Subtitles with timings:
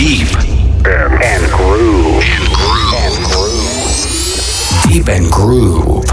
[0.00, 0.34] Deep
[0.86, 2.24] and, and groove.
[2.24, 2.94] And groove.
[3.04, 4.00] And groove.
[4.86, 6.06] Deep and groove.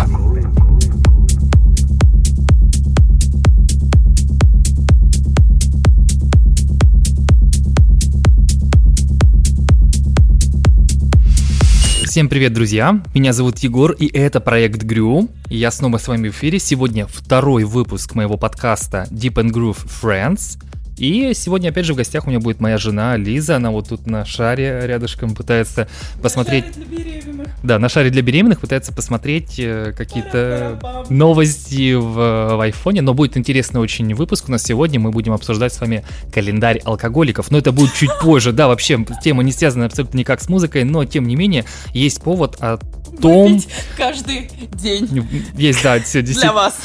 [12.04, 13.02] Всем привет, друзья!
[13.14, 15.30] Меня зовут Егор, и это проект Грю.
[15.48, 16.60] И я снова с вами в эфире.
[16.60, 20.62] Сегодня второй выпуск моего подкаста Deep and Groove Friends.
[20.98, 23.58] И сегодня, опять же, в гостях у меня будет моя жена Лиза.
[23.58, 25.88] Она вот тут на шаре рядышком пытается
[26.22, 26.66] посмотреть...
[26.66, 27.48] На шаре для беременных.
[27.64, 30.80] Да, на шаре для беременных пытается посмотреть э, какие-то
[31.10, 33.02] новости в, в айфоне.
[33.02, 35.00] Но будет интересный очень выпуск у нас сегодня.
[35.00, 37.52] Мы будем обсуждать с вами календарь алкоголиков.
[37.52, 38.52] Но это будет чуть позже.
[38.52, 42.58] Да, вообще, тема не связана абсолютно никак с музыкой, но тем не менее есть повод
[42.60, 42.80] о
[43.22, 43.54] том...
[43.54, 46.80] Выпить каждый день Есть, да, все для вас.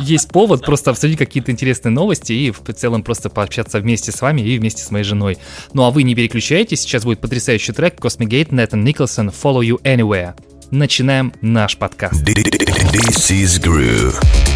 [0.00, 4.40] есть повод просто обсудить какие-то интересные новости и в целом просто пообщаться вместе с вами
[4.40, 5.38] и вместе с моей женой.
[5.72, 10.34] Ну а вы не переключайтесь, сейчас будет потрясающий трек Cosmigate, Натан Николсон, Follow You Anywhere.
[10.70, 12.22] Начинаем наш подкаст.
[12.22, 14.47] This is Groove.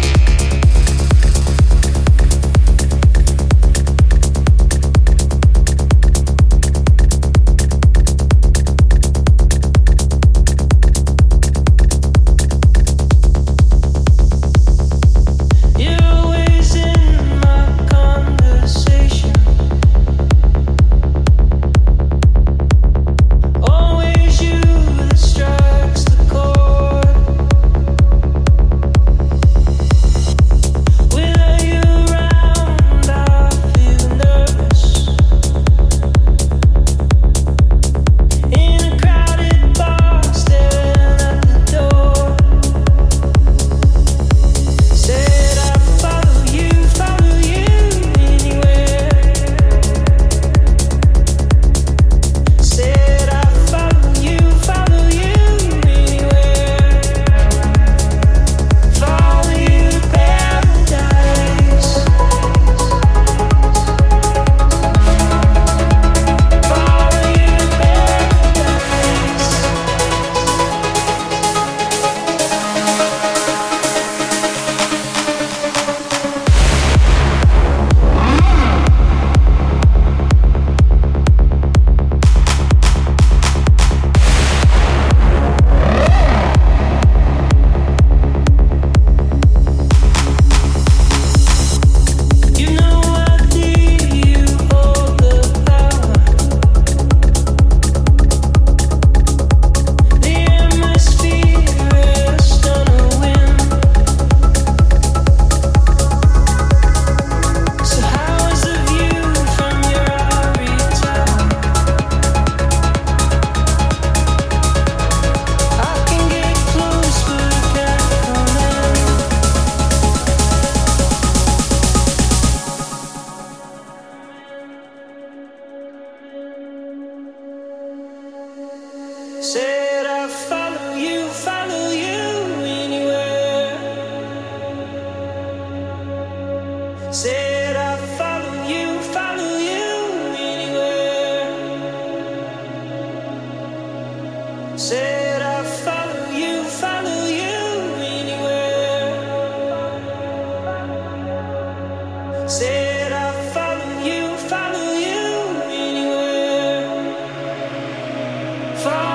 [158.83, 159.12] time.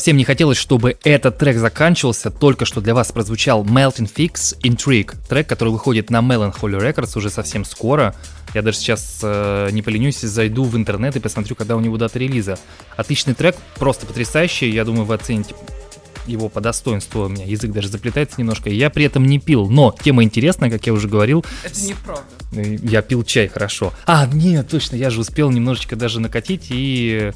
[0.00, 2.30] Совсем не хотелось, чтобы этот трек заканчивался.
[2.30, 5.14] Только что для вас прозвучал Melting Fix Intrigue.
[5.28, 8.14] Трек, который выходит на Melancholy Records уже совсем скоро.
[8.54, 12.18] Я даже сейчас э, не поленюсь, зайду в интернет и посмотрю, когда у него дата
[12.18, 12.58] релиза.
[12.96, 14.70] Отличный трек, просто потрясающий.
[14.70, 15.54] Я думаю, вы оцените
[16.26, 17.24] его по достоинству.
[17.24, 18.70] У меня язык даже заплетается немножко.
[18.70, 21.44] Я при этом не пил, но тема интересная, как я уже говорил.
[21.62, 22.24] Это неправда.
[22.52, 23.92] Э, Я пил чай, хорошо.
[24.06, 27.32] А, нет, точно, я же успел немножечко даже накатить и...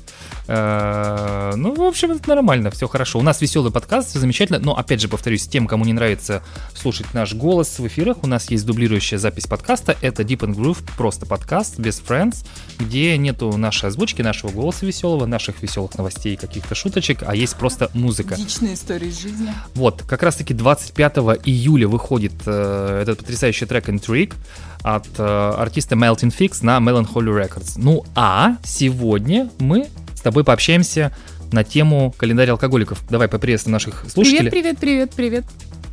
[0.48, 3.18] э, ну, в общем, это нормально, все хорошо.
[3.18, 6.42] У нас веселый подкаст, все замечательно, но, опять же, повторюсь, тем, кому не нравится
[6.74, 10.82] слушать наш голос в эфирах, у нас есть дублирующая запись подкаста, это Deep and Groove,
[10.96, 12.44] просто подкаст, без friends,
[12.78, 17.90] где нету нашей озвучки, нашего голоса веселого, наших веселых новостей, каких-то шуточек, а есть просто
[17.94, 18.34] музыка.
[18.36, 19.48] Личные истории из жизни.
[19.74, 24.34] Вот, как раз таки 25 июля выходит э, этот потрясающий трек Intrigue
[24.82, 25.22] от э,
[25.58, 27.74] артиста Melting Fix на Melancholy Records.
[27.76, 31.14] Ну а сегодня мы с тобой пообщаемся
[31.52, 33.00] на тему календаря алкоголиков.
[33.08, 34.50] Давай поприветствуем наших слушателей.
[34.50, 35.44] Привет, привет, привет, привет.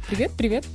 [0.10, 0.66] Привет, привет.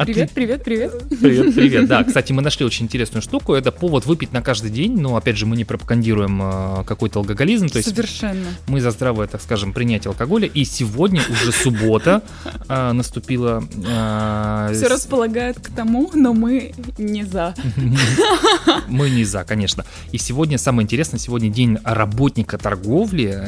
[0.00, 0.92] А Привет, привет, привет.
[1.20, 1.86] Привет, привет.
[1.86, 3.52] Да, кстати, мы нашли очень интересную штуку.
[3.52, 4.98] Это повод выпить на каждый день.
[4.98, 7.68] Но опять же, мы не пропагандируем э, какой-то алкоголизм.
[7.68, 8.46] То есть Совершенно.
[8.66, 10.46] мы за здравое, так скажем, принятие алкоголя.
[10.46, 12.22] И сегодня уже суббота
[12.66, 13.62] э, наступила.
[13.74, 17.54] э, Все располагает к тому, но мы не за.
[18.88, 19.84] Мы не за, конечно.
[20.12, 23.38] И сегодня самое интересное, сегодня день работника торговли,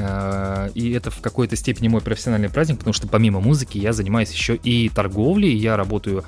[0.75, 4.55] и это в какой-то степени мой профессиональный праздник, потому что помимо музыки я занимаюсь еще
[4.57, 6.25] и торговлей, я работаю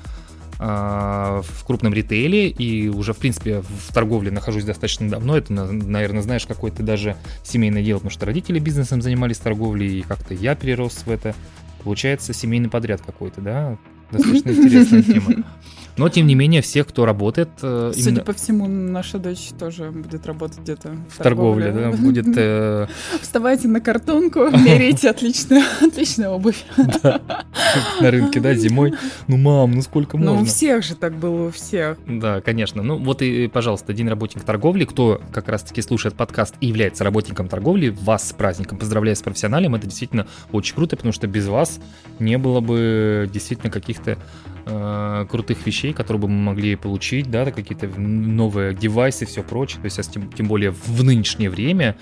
[0.57, 5.37] в крупном ритейле и уже, в принципе, в торговле нахожусь достаточно давно.
[5.37, 10.01] Это, на- наверное, знаешь, какое-то даже семейное дело, потому что родители бизнесом занимались торговлей, и
[10.01, 11.35] как-то я перерос в это.
[11.83, 13.77] Получается, семейный подряд какой-то, да?
[14.11, 15.43] Достаточно интересная тема.
[15.97, 19.91] Но, тем не менее, всех, кто работает э, Судя именно по всему, наша дочь тоже
[19.91, 22.87] будет работать где-то в торговле, да, будет э,
[23.21, 26.65] Вставайте на картонку, меряйте отличную, отличную обувь.
[28.01, 28.93] на рынке, да, зимой.
[29.27, 30.45] Ну, мам, ну сколько Ну, у можно?
[30.45, 31.97] всех же так было, у всех.
[32.07, 32.83] Да, конечно.
[32.83, 34.85] Ну, вот и, пожалуйста, День работника торговли.
[34.85, 38.77] Кто как раз-таки слушает подкаст и является работником торговли, вас с праздником.
[38.77, 39.75] Поздравляю с профессионалем.
[39.75, 41.79] Это действительно очень круто, потому что без вас
[42.19, 44.17] не было бы действительно каких-то
[44.65, 49.79] э, крутых вещей, которые бы мы могли получить, да, какие-то новые девайсы, все прочее.
[49.81, 51.95] То есть, а тем, тем более в нынешнее время,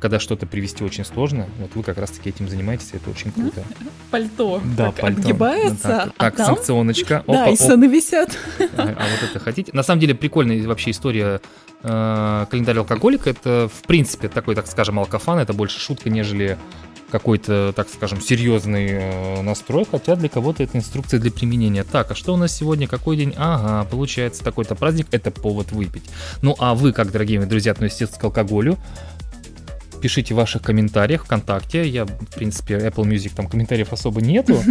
[0.00, 3.62] когда что-то привести очень сложно, вот вы как раз-таки этим занимаетесь, и это очень круто.
[4.10, 4.60] Пальто.
[4.76, 5.16] Да, так пальто.
[5.22, 7.22] подгибается, Так, а так, там- санкционочка.
[7.26, 7.58] Да, Опа, и оп.
[7.58, 8.36] саны висят.
[8.58, 9.70] А, а вот это хотите?
[9.74, 11.40] На самом деле прикольная вообще история
[11.82, 13.30] э, календарь алкоголика.
[13.30, 15.38] Это, в принципе, такой, так скажем, алкофан.
[15.38, 16.56] Это больше шутка, нежели
[17.10, 21.84] какой-то, так скажем, серьезный э, настрой, хотя для кого-то это инструкция для применения.
[21.84, 22.86] Так, а что у нас сегодня?
[22.86, 23.34] Какой день?
[23.36, 26.04] Ага, получается такой-то праздник, это повод выпить.
[26.42, 28.78] Ну а вы, как, дорогие мои друзья, относитесь к алкоголю?
[30.00, 31.86] Пишите в ваших комментариях ВКонтакте.
[31.88, 34.58] Я, в принципе, Apple Music, там комментариев особо нету.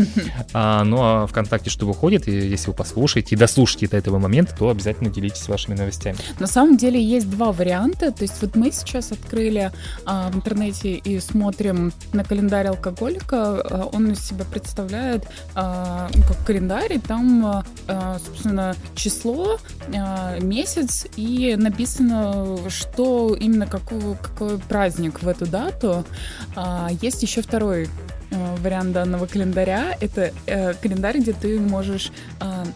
[0.54, 4.56] А, ну а ВКонтакте что выходит, и если вы послушаете и дослушаете до этого момента,
[4.58, 6.18] то обязательно делитесь вашими новостями.
[6.39, 8.12] На самом деле есть два варианта.
[8.12, 9.72] То есть вот мы сейчас открыли
[10.06, 13.62] а, в интернете и смотрим на календарь алкоголика.
[13.62, 19.60] А, он из себя представляет а, как календарь, и там, а, а, собственно, число,
[19.96, 26.06] а, месяц, и написано, что именно какой, какой праздник в эту дату.
[26.56, 27.90] А, есть еще второй
[28.32, 29.96] э, вариант данного календаря.
[30.00, 32.74] Это э, календарь, где ты можешь М,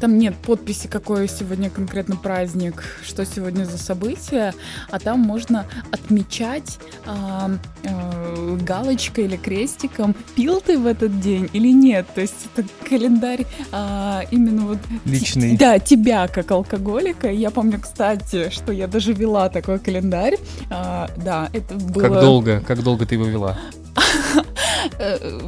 [0.00, 4.54] Там нет подписи, какой сегодня конкретно праздник, что сегодня за событие,
[4.90, 7.50] а там можно отмечать а,
[7.82, 12.06] э, галочкой или крестиком, пил ты в этот день или нет.
[12.14, 15.56] То есть это календарь а, именно вот Личный.
[15.56, 17.30] Да, тебя как алкоголика.
[17.30, 20.36] Я помню, кстати, что я даже вела такой календарь.
[20.70, 22.02] А, да, это было...
[22.02, 23.58] Как долго, как долго ты его вела?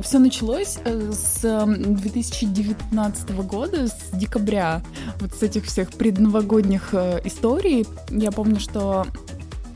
[0.02, 4.82] Все началось э, с эм, 2019 года, с декабря,
[5.20, 7.86] вот с этих всех предновогодних э, историй.
[8.10, 9.06] Я помню, что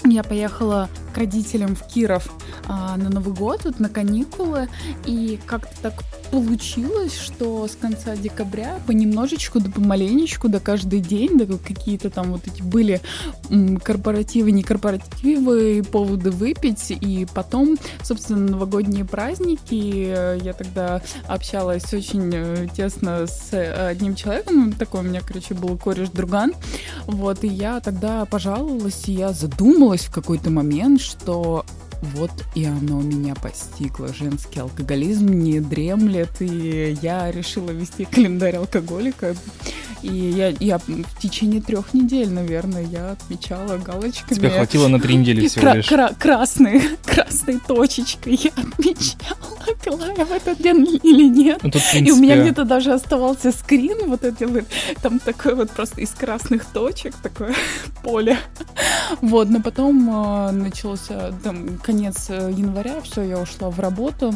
[0.04, 2.32] я поехала родителям в Киров
[2.68, 4.68] а, на Новый год, вот на каникулы,
[5.04, 11.46] и как-то так получилось, что с конца декабря понемножечку, да помаленечку, да каждый день, да
[11.46, 13.00] какие-то там вот эти были
[13.82, 22.30] корпоративы, не корпоративы, поводы выпить, и потом, собственно, новогодние праздники, э, я тогда общалась очень
[22.34, 26.54] э, тесно с э, одним человеком, такой у меня, короче, был кореш-друган,
[27.06, 31.64] вот, и я тогда пожаловалась, и я задумалась в какой-то момент, что
[32.02, 34.12] вот и оно меня постигло.
[34.12, 39.34] Женский алкоголизм не дремлет, и я решила вести календарь алкоголика.
[40.02, 44.38] И я, я в течение трех недель, наверное, я отмечала галочками.
[44.38, 45.86] Тебе хватило на три недели всего Кра- лишь.
[45.88, 51.60] кра- красной, красной точечкой я отмечала, пила я в этот день или нет.
[51.62, 54.64] Ну, тут, в И у меня принципе, где-то даже оставался скрин, вот эти вот,
[55.02, 57.54] там такой вот просто из красных точек, такое
[58.04, 58.38] поле.
[59.22, 64.34] Вот, но потом э, начался там конец э, января, все, я ушла в работу.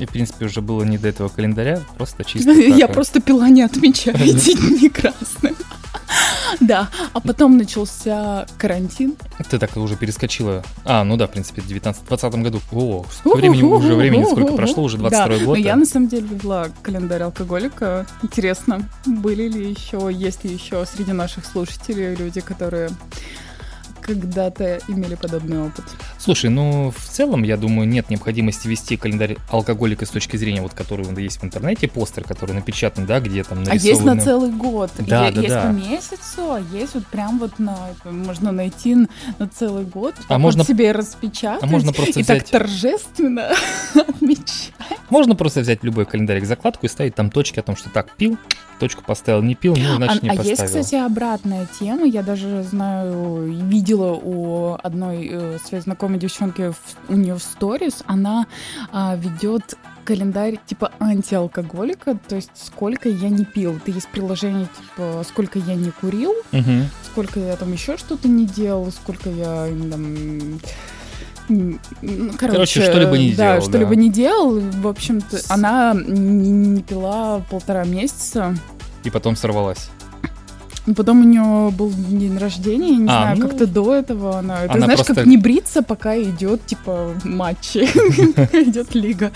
[0.00, 3.62] и, в принципе, уже было не до этого календаря, просто чисто Я просто пила, не
[3.62, 5.54] отмечая эти дни красным.
[6.60, 9.14] Да, а потом начался карантин.
[9.48, 10.64] Ты так уже перескочила.
[10.84, 12.60] А, ну да, в принципе, в 19-20 году.
[12.72, 15.56] О, сколько времени уже времени, сколько прошло, уже 22 да, год.
[15.56, 18.04] Но я на самом деле вела календарь алкоголика.
[18.22, 22.90] Интересно, были ли еще, есть ли еще среди наших слушателей люди, которые
[24.14, 25.84] когда-то имели подобный опыт.
[26.18, 30.74] Слушай, ну в целом, я думаю, нет необходимости вести календарь алкоголика с точки зрения, вот
[30.74, 34.20] который он есть в интернете, постер, который напечатан, да, где там А есть на нарисованы.
[34.22, 34.90] целый год.
[34.98, 35.62] Да, Е- да, есть да.
[35.62, 38.94] по месяцу, а есть вот прям вот на можно найти
[39.38, 40.14] на целый год.
[40.18, 41.62] А так вот можно- себе распечатать.
[41.62, 43.52] а можно просто и так взять- торжественно
[43.94, 44.72] отмечать.
[45.10, 48.38] Можно просто взять любой календарик закладку и ставить там точки о том, что так, пил,
[48.78, 50.82] точку поставил, не пил, ну, значит, а не а есть, поставил.
[50.84, 52.06] кстати, обратная тема.
[52.06, 58.02] Я даже знаю, видела у одной э, своей знакомой девчонки, в- у нее в сторис,
[58.06, 58.46] она
[58.92, 63.76] а, ведет календарь типа антиалкоголика, то есть сколько я не пил.
[63.76, 66.86] Это есть приложение типа сколько я не курил, Мгм.
[67.04, 70.60] сколько я там еще что-то не делал, сколько я там,
[72.00, 73.96] короче, Короче, что-либо не да, делал, что-либо да.
[73.96, 74.60] не делал.
[74.60, 78.54] В общем-то, она не, не пила полтора месяца.
[79.04, 79.88] И потом сорвалась.
[80.96, 84.64] Потом у нее был день рождения, не А, знаю, ну, как-то до этого она.
[84.64, 87.86] Это она знаешь, просто- как не бриться, пока идет типа матчи,
[88.34, 89.30] пока идет лига.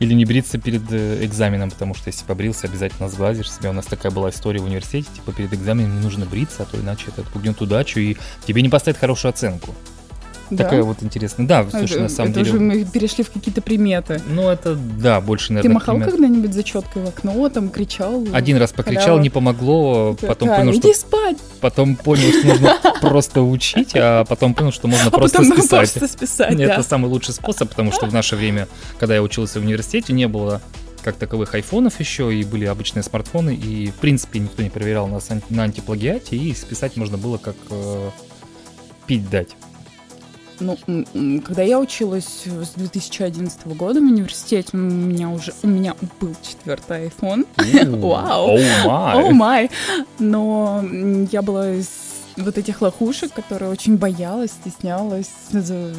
[0.00, 3.70] Или не бриться перед э, экзаменом, потому что если побрился, обязательно сглазишь себя.
[3.70, 6.78] У нас такая была история в университете, типа перед экзаменом не нужно бриться, а то
[6.78, 9.72] иначе это отпугнет удачу и тебе не поставят хорошую оценку.
[10.50, 10.64] Да?
[10.64, 11.46] Такая вот интересная.
[11.46, 12.50] Да, слушай, это, на самом это деле...
[12.50, 14.20] уже мы перешли в какие-то приметы.
[14.28, 16.10] Ну, это, да, больше, Ты наверное, махал пример.
[16.10, 18.24] когда-нибудь зачеткой в окно, там кричал?
[18.32, 19.20] Один раз покричал, халява?
[19.20, 21.36] не помогло, Ты потом понял, Иди что спать!
[21.60, 25.92] потом понял, что нужно просто учить, а потом понял, что можно А просто потом списать.
[25.92, 26.74] просто списать, Нет, да.
[26.74, 30.28] Это самый лучший способ, потому что в наше время, когда я учился в университете, не
[30.28, 30.60] было
[31.02, 35.28] как таковых айфонов еще, и были обычные смартфоны, и в принципе никто не проверял нас
[35.50, 38.10] на антиплагиате, и списать можно было как э,
[39.06, 39.50] пить дать.
[40.60, 40.76] Ну,
[41.44, 47.06] когда я училась с 2011 года в университете, у меня уже у меня был четвертый
[47.08, 47.46] iPhone.
[48.00, 48.56] Вау.
[48.84, 49.32] О май.
[49.32, 49.70] май!
[50.18, 51.66] Но м, я была
[52.36, 55.30] вот этих лохушек, которые очень боялась, стеснялась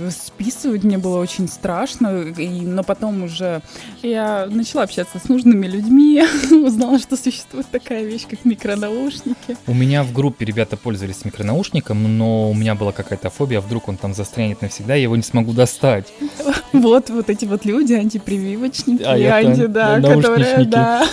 [0.09, 0.83] списывать.
[0.83, 2.23] Мне было очень страшно.
[2.37, 3.61] И, но потом уже
[4.01, 9.57] я начала общаться с нужными людьми, узнала, что существует такая вещь, как микронаушники.
[9.67, 13.97] У меня в группе ребята пользовались микронаушником, но у меня была какая-то фобия, вдруг он
[13.97, 16.07] там застрянет навсегда, я его не смогу достать.
[16.73, 21.07] Вот, вот эти вот люди, антипрививочники, А, анти, да, которые, да.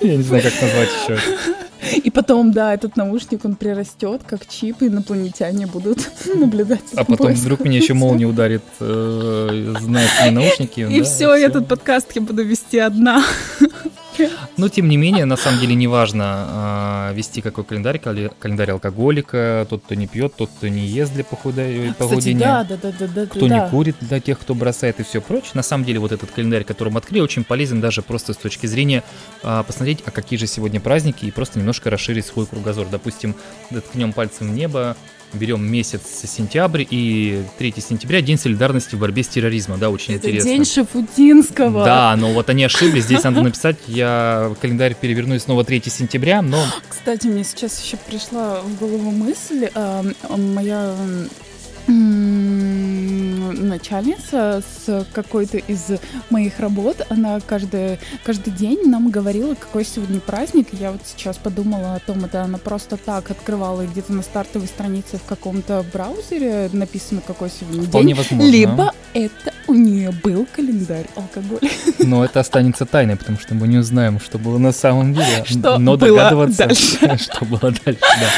[0.00, 1.18] Я не знаю, как назвать еще.
[2.10, 6.80] И потом, да, этот наушник, он прирастет, как чип, и инопланетяне будут наблюдать.
[6.96, 10.80] А потом вдруг меня еще молния ударит, э, знаешь, наушники.
[10.80, 11.34] И да, все, всё.
[11.34, 13.22] этот подкаст я буду вести одна.
[14.56, 19.82] Но тем не менее, на самом деле, неважно а, вести какой календарь, календарь алкоголика, тот,
[19.84, 22.40] кто не пьет, тот, кто не ест для Кстати, похудения.
[22.40, 23.26] да, да, да, да, да.
[23.26, 23.64] кто да.
[23.64, 25.52] не курит, для тех, кто бросает и все прочее.
[25.54, 28.66] На самом деле, вот этот календарь, который мы открыли, очень полезен даже просто с точки
[28.66, 29.02] зрения
[29.42, 32.86] а, посмотреть, а какие же сегодня праздники, и просто немножко расширить свой кругозор.
[32.90, 33.34] Допустим,
[33.70, 34.96] ткнем пальцем в небо,
[35.32, 40.26] берем месяц сентябрь и 3 сентября День солидарности в борьбе с терроризмом, да, очень Это
[40.28, 40.50] интересно.
[40.50, 41.84] день Шафутинского.
[41.84, 46.42] Да, но вот они ошиблись, здесь надо написать, я календарь переверну и снова 3 сентября,
[46.42, 50.04] но Кстати, мне сейчас еще пришла в голову мысль, а,
[50.36, 51.28] моя м,
[53.80, 55.86] начальница с какой-то из
[56.28, 60.68] моих работ, она каждый, каждый день нам говорила, какой сегодня праздник.
[60.72, 65.18] Я вот сейчас подумала о том, это она просто так открывала где-то на стартовой странице
[65.18, 68.16] в каком-то браузере написано, какой сегодня вполне день.
[68.16, 68.50] возможно.
[68.50, 71.70] Либо это у нее был календарь алкоголя.
[71.98, 75.44] Но это останется тайной, потому что мы не узнаем, что было на самом деле.
[75.44, 77.18] Что но было догадываться, дальше.
[77.18, 78.30] что было дальше, да.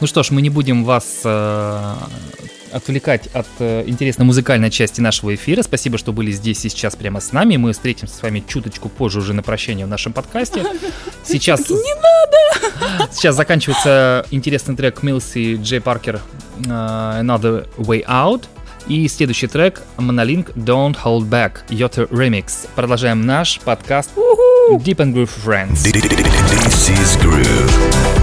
[0.00, 1.94] Ну что ж, мы не будем вас э,
[2.72, 5.62] отвлекать от э, интересной музыкальной части нашего эфира.
[5.62, 7.56] Спасибо, что были здесь и сейчас прямо с нами.
[7.56, 10.64] Мы встретимся с вами чуточку позже уже на прощание в нашем подкасте.
[11.24, 11.68] Сейчас...
[11.68, 13.08] Не надо!
[13.12, 16.20] Сейчас заканчивается интересный трек Милси Джей Паркер
[16.64, 18.44] э, Another Way Out.
[18.86, 22.68] И следующий трек Monolink Don't Hold Back Yotter Remix.
[22.74, 24.10] Продолжаем наш подкаст
[24.70, 25.84] Deep and Groove Friends.
[25.84, 28.17] This is Groove.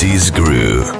[0.00, 0.99] MC's Groove.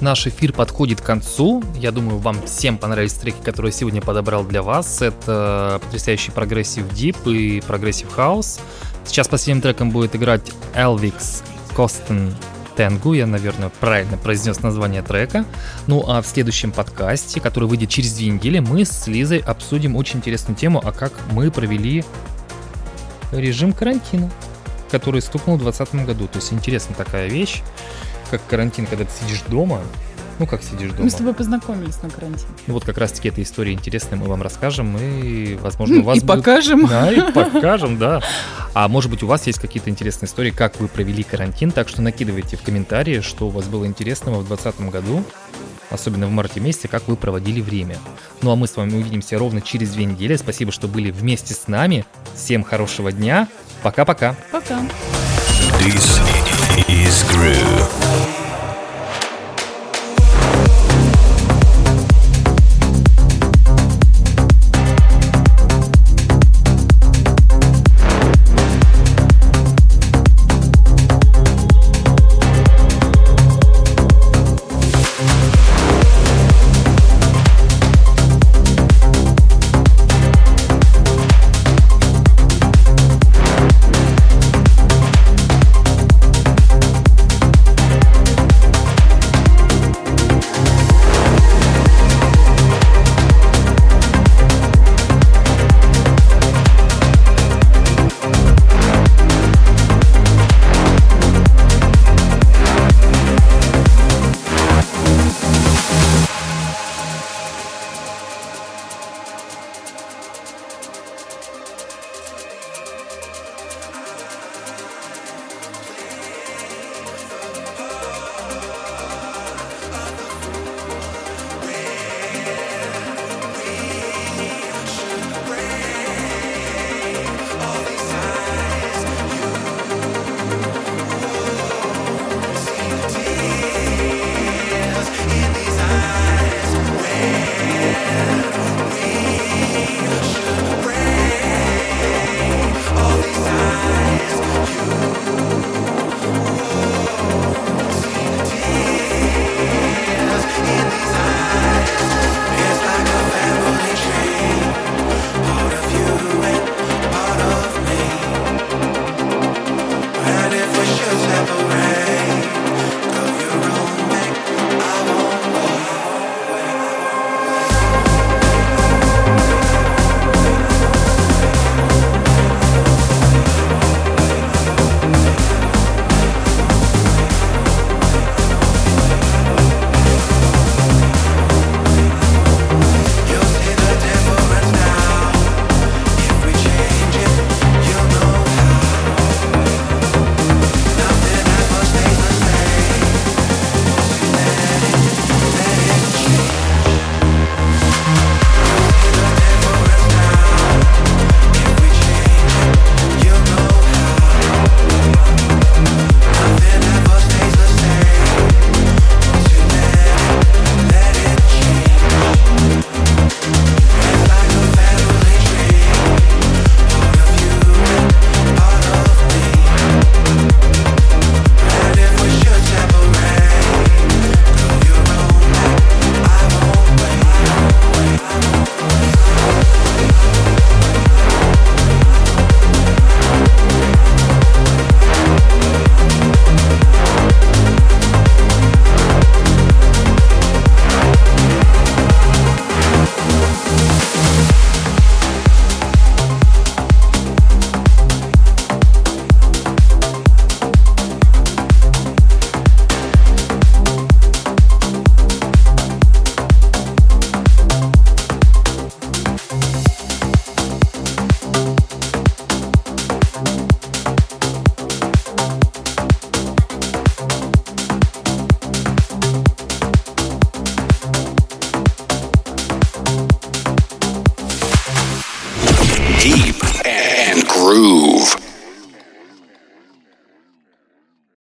[0.00, 1.62] Наш эфир подходит к концу.
[1.76, 5.02] Я думаю, вам всем понравились треки, которые сегодня подобрал для вас.
[5.02, 8.60] Это потрясающий прогрессив дип и прогрессив хаус.
[9.04, 10.42] Сейчас последним треком будет играть
[10.74, 11.42] Elvix
[11.74, 12.34] Костен
[12.76, 15.44] Тенгу, я, наверное, правильно произнес название трека.
[15.86, 20.18] Ну а в следующем подкасте, который выйдет через две недели, мы с Лизой обсудим очень
[20.18, 22.04] интересную тему, а как мы провели
[23.32, 24.30] режим карантина,
[24.90, 26.26] который стукнул в 2020 году.
[26.26, 27.62] То есть интересная такая вещь,
[28.30, 29.80] как карантин, когда ты сидишь дома.
[30.38, 31.04] Ну, как сидишь дома.
[31.04, 32.48] Мы с тобой познакомились на карантине.
[32.66, 36.20] Ну, Вот как раз-таки эта история интересная, мы вам расскажем, и, возможно, у вас И
[36.22, 36.86] будут- покажем.
[36.86, 38.22] Да, и покажем, да.
[38.72, 42.00] А может быть, у вас есть какие-то интересные истории, как вы провели карантин, так что
[42.00, 45.24] накидывайте в комментарии, что у вас было интересного в 2020 году,
[45.90, 47.98] особенно в марте месяце, как вы проводили время.
[48.40, 50.36] Ну, а мы с вами увидимся ровно через две недели.
[50.36, 52.06] Спасибо, что были вместе с нами.
[52.34, 53.46] Всем хорошего дня.
[53.82, 54.36] Пока-пока.
[54.52, 54.80] Пока.
[55.80, 56.39] This is